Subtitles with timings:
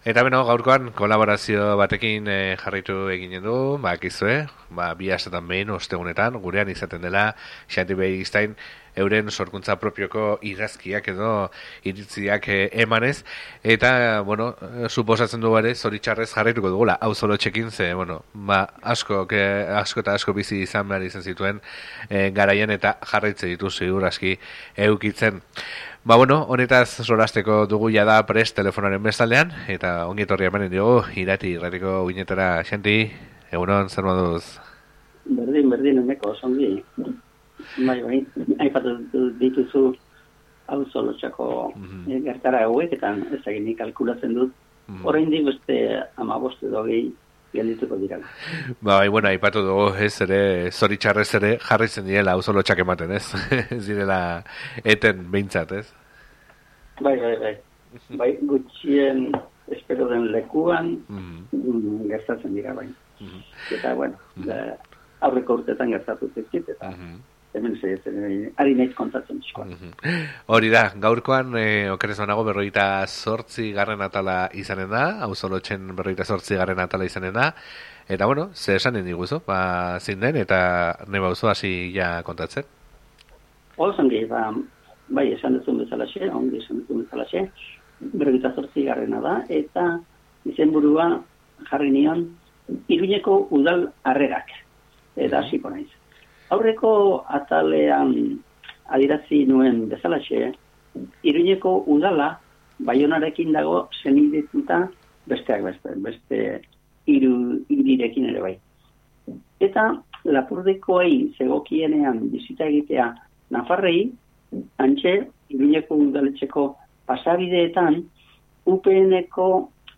[0.00, 5.74] Eta beno, gaurkoan kolaborazio batekin e, jarritu eginen du, ba, kizue, ba, bi astetan behin,
[5.74, 7.24] ostegunetan, gurean izaten dela,
[7.68, 8.54] Xanti Behistain,
[8.96, 11.50] euren sorkuntza propioko irazkiak edo
[11.84, 13.24] iritziak e, emanez,
[13.62, 14.54] eta, bueno,
[14.88, 19.42] suposatzen du ere, zoritxarrez jarrituko dugula, hau zolo txekin, ze, bueno, ba, asko, ke,
[19.80, 21.60] asko eta asko bizi izan behar izan zituen
[22.08, 24.36] e, garaian eta jarraitze ditu ziur aski
[24.76, 25.40] eukitzen.
[26.02, 31.02] Ba, bueno, honetaz solasteko dugu ja da prest telefonaren bestaldean, eta ongi etorri emanen diogu,
[31.20, 33.02] irati, irratiko guinetara, xanti,
[33.52, 34.44] egunon, zer moduz?
[35.26, 36.78] Berdin, berdin, emeko, zongi.
[37.78, 38.26] Bai, bai,
[38.58, 38.96] haipatu
[39.38, 39.94] dituzu
[40.70, 42.22] hau solotxako mm -hmm.
[42.24, 44.52] gertara hauek, eta ez egin kalkulatzen dut.
[44.86, 45.04] Mm -hmm.
[45.04, 45.76] Horrein di beste
[46.16, 47.12] amaboste dogei
[47.52, 48.18] geldituko dira.
[48.80, 53.34] Ba, bai, bueno, aipatu dugu, ez ere, zoritxarrez ere, jarritzen direla, hau zolo ematen, ez?
[53.76, 54.44] ez direla,
[54.84, 55.92] eten behintzat, ez?
[57.00, 57.56] Bai, bai, bai.
[58.08, 59.32] Bai, gutxien,
[59.68, 61.18] espero den lekuan, mm
[61.50, 62.08] -hmm.
[62.08, 62.86] gertatzen dira, bai.
[63.20, 63.42] Mm -hmm.
[63.74, 64.76] Eta, bueno, mm -hmm.
[65.20, 66.90] aurreko urtetan gertatu zizkit, eta...
[66.90, 67.18] Mm -hmm
[67.54, 67.96] hemen ze,
[68.56, 69.66] ari nahiz kontatzen txikoa.
[70.54, 75.32] Hori da, gaurkoan, e, okerez banago, berroita sortzi garren atala izanen da, hau
[75.98, 77.52] berroita sortzi garren atala izanen da,
[78.08, 82.64] eta bueno, ze esanen diguzo, ba, zein den, eta neba oso hasi ja kontatzen.
[83.76, 84.52] Olzen ba,
[85.08, 87.48] bai, esan duzun bezalaxe, ongi esan duzun bezalaxe,
[88.00, 89.98] berroita sortzi garrena da, eta
[90.44, 91.20] izenburua
[91.70, 92.28] jarri nion,
[92.88, 94.46] iruñeko udal harrerak,
[95.16, 95.99] eta hasiko naiz.
[96.50, 96.92] Aurreko
[97.28, 98.14] atalean
[98.90, 100.52] adirazi nuen bezalaxe,
[101.22, 102.32] iruñeko udala,
[102.86, 104.80] baionarekin dago zenidetuta
[105.30, 106.38] besteak beste, beste
[107.06, 108.54] iru, irirekin ere bai.
[109.60, 109.84] Eta
[110.24, 113.12] lapurdekoei zegokienean bizita egitea
[113.54, 114.10] Nafarrei,
[114.82, 115.14] antxe,
[115.50, 116.66] iruñeko udaletxeko
[117.06, 118.02] pasabideetan,
[118.70, 119.48] UPNeko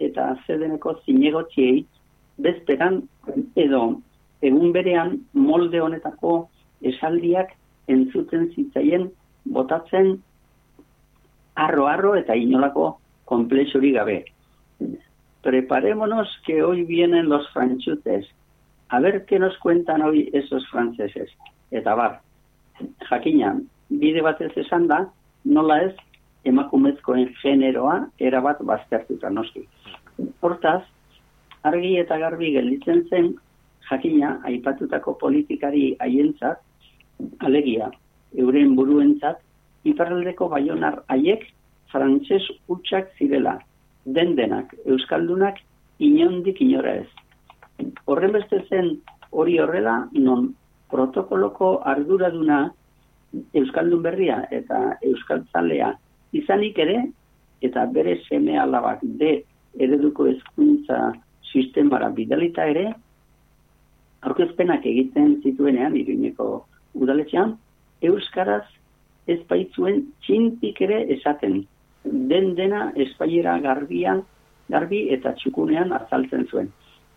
[0.00, 1.82] eta zedeneko zinegotziei
[2.44, 3.02] bezperan
[3.56, 3.82] edo
[4.42, 6.48] egun berean molde honetako
[6.92, 7.54] esaldiak
[7.88, 9.08] entzuten zitzaien
[9.44, 10.16] botatzen
[11.54, 14.24] arro-arro eta inolako komplexuri gabe.
[15.42, 18.26] Preparémonos que hoy vienen los franchutes.
[18.88, 21.30] A ver qué nos cuentan hoy esos franceses.
[21.70, 22.20] Eta bar,
[23.08, 23.58] jakina,
[23.88, 25.06] bide batez esan da,
[25.44, 25.94] nola ez
[26.44, 29.64] emakumezkoen generoa erabat baztertuta noski.
[30.40, 30.82] Hortaz,
[31.62, 33.32] argi eta garbi gelditzen zen
[33.88, 36.60] jakina aipatutako politikari haientzat,
[37.40, 37.90] alegia,
[38.38, 39.40] euren buruentzat,
[39.84, 41.44] iparraldeko baionar haiek
[41.92, 42.42] frantses
[42.72, 43.58] utxak zirela,
[44.04, 45.58] den denak, euskaldunak,
[45.98, 47.08] inondik inora ez.
[48.06, 48.96] Horren beste zen
[49.30, 50.52] hori horrela, non
[50.92, 52.66] protokoloko arduraduna
[53.56, 55.92] euskaldun berria eta euskaltzalea
[56.36, 56.98] izanik ere,
[57.64, 59.32] eta bere seme alabak de
[59.80, 61.12] ereduko ezkuntza
[61.52, 62.90] sistemara bidalita ere,
[64.22, 67.56] aurkezpenak egiten zituenean iruñeko udaletxean,
[68.02, 68.66] Euskaraz
[69.30, 71.62] ez baitzuen txintik ere esaten.
[72.04, 74.24] Den dena espaiera garbian,
[74.70, 76.72] garbi eta txukunean azaltzen zuen.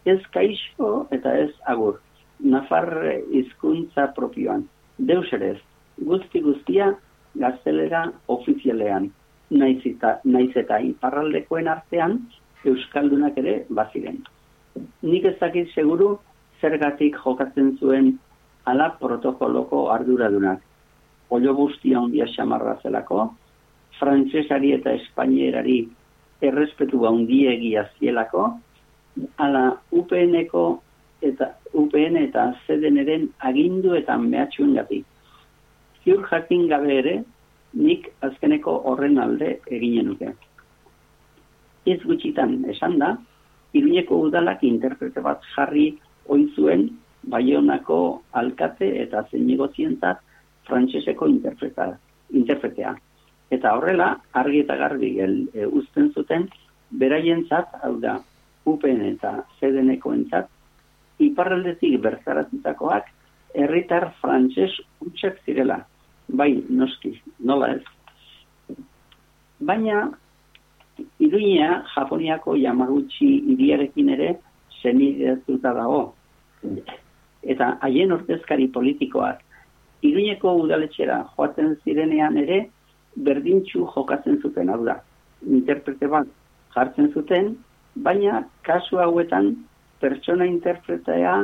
[0.06, 2.00] Ez kaixo eta ez agur.
[2.40, 2.92] Nafar
[3.34, 4.68] hizkuntza propioan.
[4.98, 5.56] Deus ere
[5.98, 6.92] guzti guztia
[7.42, 9.10] gaztelera ofizialean.
[9.50, 12.20] Naiz eta, naiz eta iparraldekoen artean
[12.66, 14.24] Euskaldunak ere baziren.
[15.06, 16.16] Nik ez dakit seguru
[16.66, 18.16] zergatik jokatzen zuen
[18.66, 20.62] ala protokoloko arduradunak.
[21.30, 23.28] Olo guztia ondia xamarra zelako,
[24.00, 25.78] frantzesari eta espainierari
[26.46, 28.48] errespetu handiegia zielako,
[29.42, 29.66] ala
[29.96, 30.66] UPN-eko
[31.26, 35.04] eta UPN eta ZDN-eren agindu eta mehatxuen gati.
[36.04, 37.16] Ziur jakin gabe ere,
[37.76, 40.34] nik azkeneko horren alde eginen nuke.
[41.86, 43.16] Ez gutxitan esan da,
[43.76, 45.90] Iruñeko udalak interprete bat jarri
[46.30, 46.90] oizuen
[47.30, 48.00] Baionako
[48.38, 50.22] alkate eta zeinigozientzat
[50.68, 52.94] frantseseko interpretea.
[53.54, 56.48] Eta horrela, argi eta garbi gel, e, uzten zuten,
[56.92, 58.20] beraientzat, hau da,
[58.66, 60.50] UPN eta ZDNeko entzat,
[61.22, 63.12] iparraldetik berzaratutakoak
[63.56, 64.74] herritar frantses
[65.06, 65.80] utxak zirela.
[66.28, 68.76] Bai, noski, nola ez.
[69.62, 70.10] Baina,
[71.22, 74.34] iruñea, Japoniako Yamaguchi iriarekin ere,
[74.86, 76.04] zenidatuta dago.
[77.56, 79.42] Eta haien ordezkari politikoak
[80.06, 82.58] Iruñeko udaletxera joaten zirenean ere
[83.28, 85.00] berdintxu jokatzen zuten hau da.
[85.60, 86.30] Interprete bat
[86.76, 87.54] jartzen zuten,
[88.08, 89.54] baina kasu hauetan
[90.02, 91.36] pertsona interpretea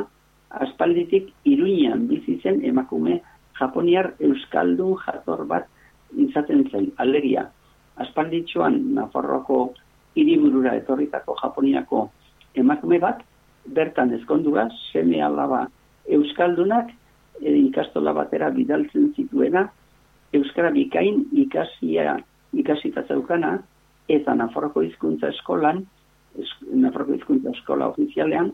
[0.66, 3.20] aspalditik Iruñean bizi zen emakume
[3.58, 5.68] Japoniar euskaldun jator bat
[6.26, 6.90] izaten zen.
[6.98, 7.46] Alegia,
[8.04, 9.60] aspalditxuan Nafarroako
[10.14, 12.08] hiriburura etorritako Japoniako
[12.62, 13.22] emakume bat,
[13.66, 15.66] bertan ezkondura, seme alaba
[16.10, 16.90] Euskaldunak,
[17.40, 19.68] e, ikastola batera bidaltzen zituena,
[20.32, 22.16] Euskara bikain ikasia
[22.56, 23.58] ikasita zeukana,
[24.08, 25.84] eta Nafarroko hizkuntza eskolan,
[26.72, 28.52] Nafarroko hizkuntza eskola ofizialean,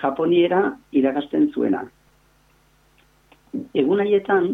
[0.00, 0.62] Japoniera
[0.96, 1.84] iragasten zuena.
[3.76, 4.48] Egun haietan,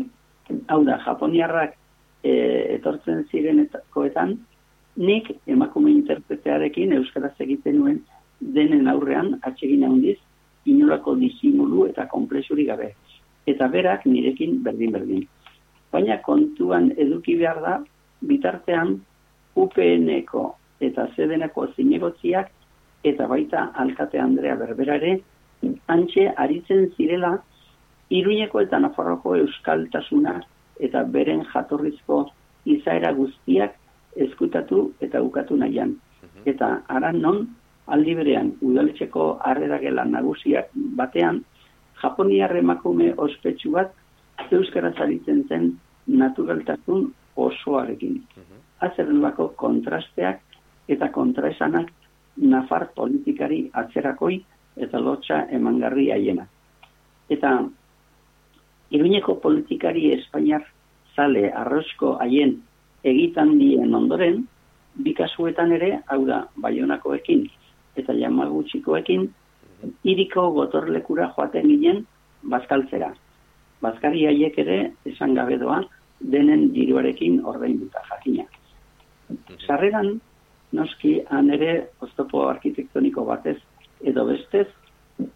[0.69, 1.77] hau da, Japoniarrak
[2.25, 2.33] e,
[2.77, 4.35] etortzen zirenetakoetan,
[5.01, 8.01] nik emakume interpretearekin Euskaraz egiten nuen
[8.41, 10.19] denen aurrean atsegin handiz
[10.67, 12.95] inolako disimulu eta komplexuri gabe.
[13.47, 15.27] Eta berak nirekin berdin-berdin.
[15.93, 17.75] Baina kontuan eduki behar da,
[18.21, 19.01] bitartean
[19.57, 20.45] UPN-eko
[20.81, 22.51] eta zedeneko zinegotziak
[23.05, 25.19] eta baita alkate Andrea Berberare
[25.89, 27.39] antxe aritzen zirela
[28.11, 30.41] Iruñeko eta Nafarroko euskaltasuna
[30.81, 32.25] eta beren jatorrizko
[32.67, 33.77] izaera guztiak
[34.17, 35.95] eskutatu eta ukatu nahian.
[36.23, 36.43] Mhm.
[36.47, 37.47] Eta aran non,
[37.87, 41.45] aldi berean, udaletxeko arredagela nagusiak batean,
[42.01, 43.93] Japoniar emakume ospetsu bat
[44.51, 45.73] euskara zaritzen zen
[46.07, 48.23] naturaltasun osoarekin.
[48.37, 48.61] Mhm.
[48.81, 50.41] Azerrenbako kontrasteak
[50.89, 51.91] eta kontraesanak
[52.37, 54.41] nafar politikari atzerakoi
[54.77, 56.47] eta lotxa emangarri haiena.
[57.29, 57.69] Eta
[58.91, 60.65] Iruñeko politikari Espainiar
[61.15, 62.57] zale arrosko haien
[63.05, 64.49] egitan dien ondoren,
[65.05, 67.47] bikasuetan ere, hau da, baionakoekin
[68.01, 69.29] eta jamagutxikoekin,
[70.05, 72.05] iriko gotorlekura joaten ginen
[72.53, 73.13] bazkaltzera.
[73.81, 75.81] Bazkari haiek ere, esan gabe doa,
[76.21, 78.45] denen diruarekin ordein duta jakina.
[79.67, 80.19] Sarreran,
[80.77, 81.73] noski, han ere,
[82.05, 83.57] oztopo arkitektoniko batez
[84.05, 84.67] edo bestez,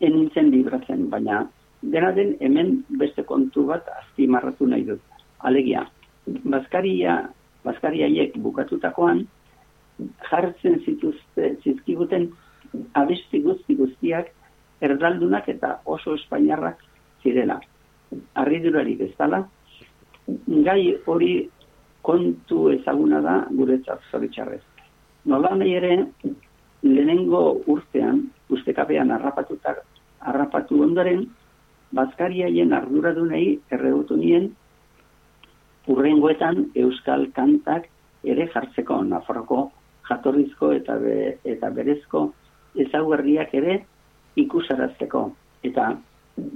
[0.00, 1.44] enintzen libratzen, baina
[1.82, 5.00] dena den hemen beste kontu bat azpimarratu nahi dut.
[5.44, 5.84] Alegia,
[6.44, 7.19] Baskaria,
[7.64, 9.25] Baskariaiek bukatutakoan,
[10.28, 12.31] jartzen zituzte, zizkiguten
[12.94, 14.31] abesti guzti guztiak
[14.85, 16.82] erdaldunak eta oso espainarrak
[17.23, 17.61] zirela.
[18.35, 19.43] Arridurarik ez dala,
[20.67, 21.35] gai hori
[22.05, 24.62] kontu ezaguna da guretzat zoritxarrez.
[25.25, 25.94] Nola nahi ere,
[26.82, 29.81] lehenengo urtean, ustekapean harrapatutak,
[30.20, 31.25] harrapatu ondoren,
[31.94, 34.49] Baskariaien arduradunei erregutu nien
[35.87, 37.87] urrengoetan euskal kantak
[38.25, 39.69] ere jartzeko Nafarroko
[40.09, 42.25] jatorrizko eta be, eta berezko
[42.75, 43.79] ezaugarriak ere
[44.41, 45.25] ikusarazteko
[45.69, 45.93] eta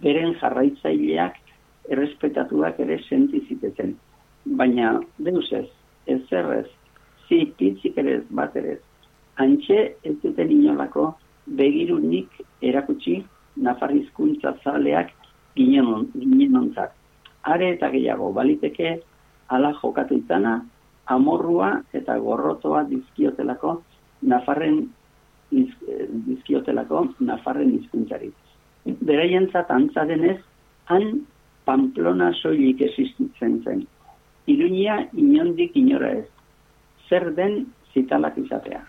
[0.03, 1.39] beren jarraitzaileak
[1.89, 3.95] errespetatuak ere sentiziteten.
[4.59, 5.67] Baina, deus ez,
[6.07, 6.67] ez zerrez,
[7.29, 8.79] zi pitzik ere bat ere,
[9.37, 11.13] antxe ez duten inolako
[11.59, 13.21] begirunik erakutsi
[13.57, 15.13] nafarrizkuntza zaleak
[15.57, 16.93] ginen ontzak.
[17.43, 18.99] Are eta gehiago, baliteke,
[19.49, 20.59] ala jokatu izana,
[21.09, 23.79] amorrua eta gorrotoa dizkiotelako
[24.29, 24.83] nafarren
[25.51, 25.71] iz,
[26.27, 28.31] dizkiotelako nafarren hizkuntzari.
[28.85, 30.39] Beraientzat antza denez,
[30.89, 31.27] han
[31.69, 33.83] Pamplona soilik existitzen zen.
[34.49, 36.29] Iruña inondik inora ez.
[37.09, 38.81] Zer den zitalak izatea.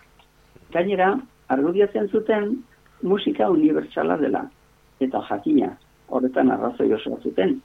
[0.72, 1.10] Gainera,
[1.52, 2.54] argudiatzen zuten
[3.02, 4.46] musika unibertsala dela.
[5.00, 5.74] Eta jakina,
[6.08, 7.58] horretan arrazoi oso zuten.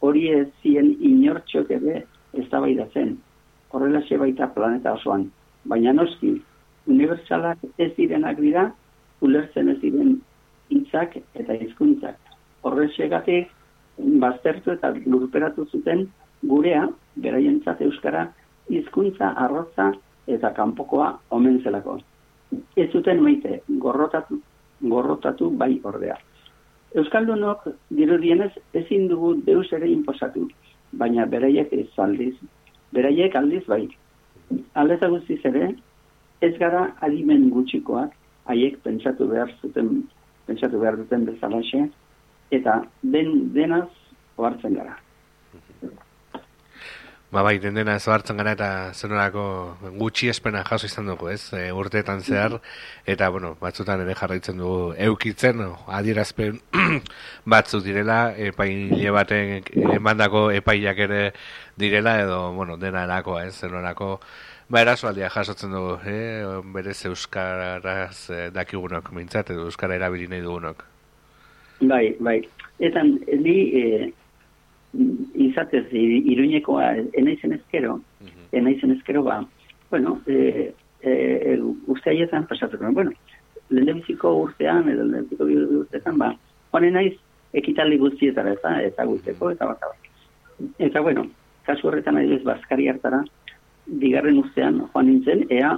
[0.00, 2.60] Hori ez zien inortxok ere ez da
[2.94, 3.18] zen.
[3.70, 5.30] Horrela baita planeta osoan.
[5.64, 6.40] Baina noski,
[6.86, 8.68] unibertsalak ez direnak dira,
[9.24, 10.16] ulertzen ez diren
[10.70, 12.16] hitzak eta hizkuntzak.
[12.64, 13.50] Horrexegatik,
[13.98, 16.06] baztertu eta lurperatu zuten
[16.42, 18.26] gurea, beraientzat euskara,
[18.68, 19.92] hizkuntza arroza
[20.26, 21.98] eta kanpokoa omen zelako.
[22.76, 24.40] Ez zuten maite, gorrotatu,
[24.80, 26.16] gorrotatu bai ordea.
[26.94, 30.46] Euskaldunok dirudienez ezin dugu deus ere inposatu,
[30.92, 32.34] baina beraiek ez aldiz,
[32.94, 33.88] beraiek aldiz bai.
[34.78, 35.72] Aldeza guztiz ere,
[36.40, 38.12] ez gara adimen gutxikoak,
[38.50, 40.04] haiek pentsatu behar zuten,
[40.46, 41.86] pentsatu behar duten bezalaxe,
[42.50, 43.88] eta den denaz
[44.36, 44.98] ohartzen gara.
[47.34, 49.44] Ba bai, den dena ez hartzen gara eta zenorako
[49.98, 51.48] gutxi espena jaso izan dugu, ez?
[51.58, 52.60] E, urteetan zehar,
[53.10, 55.64] eta, bueno, batzutan ere jarraitzen dugu eukitzen,
[55.98, 56.60] adierazpen
[57.54, 61.20] batzu direla, epaile baten emandako epaiak ere
[61.74, 63.56] direla, edo, bueno, dena erako, ez?
[63.66, 64.20] Zenorako,
[64.68, 66.42] ba, eraso aldia jasotzen dugu, eh?
[66.74, 70.84] Berez euskaraz eh, dakigunok, mintzat, edo euskara erabili nahi dugunok.
[71.80, 72.38] Bai, bai.
[72.78, 74.12] Eta, ni, eh,
[75.34, 78.48] izatez iruñekoa enaizen ezkero, uh -huh.
[78.52, 79.44] enaizen ezkero ba,
[79.90, 83.12] bueno, e, e, e, uste haietan pasatuko, bueno,
[83.70, 85.26] lehen urtean, edo lehen
[85.80, 86.36] urtean, ba,
[86.70, 87.14] honen naiz,
[87.52, 89.78] ekitaldi guztietara, eta, eta guzteko, eta bat,
[90.78, 91.26] Eta, bueno,
[91.66, 93.24] kasu horretan nahi ez, bazkari hartara,
[93.86, 95.74] digarren urtean, joan nintzen, ea,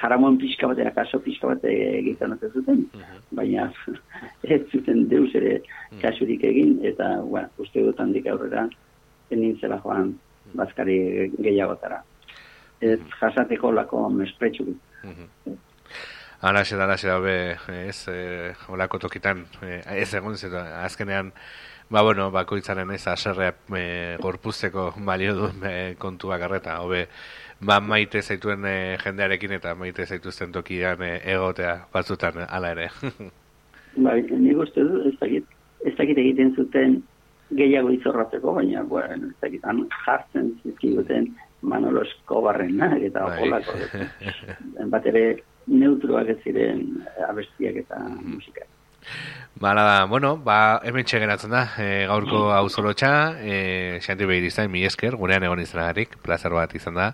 [0.00, 2.84] jaramon pixka batera kaso pixka bat egiten ote zuten,
[3.36, 3.68] baina
[4.54, 5.58] ez zuten deus ere
[6.02, 8.68] kasurik egin, eta bueno, uste dut handik aurrera
[9.30, 10.14] enintzela joan
[10.54, 11.00] bazkari
[11.38, 12.02] gehiagotara.
[12.80, 14.70] Ez jasateko lako mespretxu.
[16.40, 17.34] Hala, xe da, hala, xe da, be,
[17.84, 21.34] ez, e, olako tokitan, e, ez egun, zeta, azkenean,
[21.90, 27.06] ba, bueno, bakoitzaren ez, aserrea e, gorpuzteko balio du e, kontua garreta, hobe,
[27.60, 32.88] ba, maite zaituen e, jendearekin eta maite zaituzten tokian e, egotea batzutan, hala ere.
[34.04, 35.46] ba, nik uste du, ez dakit,
[35.84, 37.00] ez dakit egiten zuten
[37.58, 39.66] gehiago izorratzeko, baina, bueno, ez dakit,
[40.06, 41.32] jartzen zizkiguten
[41.62, 43.40] Manolo Escobarrena, eta bai.
[43.48, 43.74] olako,
[44.94, 45.24] bat ere,
[45.70, 46.86] neutroak ez ziren
[47.26, 48.64] abestiak eta mm musika.
[49.60, 53.10] Bala da, bueno, ba, hemen txegeratzen da, e, gaurko hau zolotxa,
[53.44, 57.10] e, xanti behir izan, mi esker, gurean egon izanagarik, plazar bat izan da,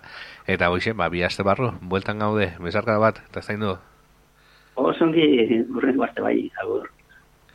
[0.47, 3.73] eta hoxen, ba, bi aste barru, bueltan gaude, bezarka bat, eta zain du?
[4.79, 5.27] Osongi,
[5.73, 6.87] gurren guarte bai, agur.